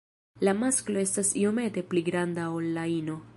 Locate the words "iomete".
1.43-1.85